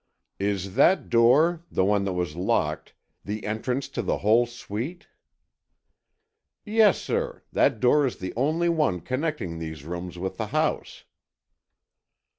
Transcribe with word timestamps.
"Is 0.39 0.73
that 0.73 1.11
door, 1.11 1.61
the 1.69 1.85
one 1.85 2.05
that 2.05 2.13
was 2.13 2.35
locked, 2.35 2.95
the 3.23 3.45
entrance 3.45 3.87
to 3.89 4.01
the 4.01 4.17
whole 4.17 4.47
suite?" 4.47 5.05
"Yes, 6.65 6.99
sir, 6.99 7.43
that 7.53 7.79
door 7.79 8.07
is 8.07 8.17
the 8.17 8.33
only 8.35 8.67
one 8.67 9.01
connecting 9.01 9.59
these 9.59 9.83
rooms 9.85 10.17
with 10.17 10.37
the 10.37 10.47
house." 10.47 11.03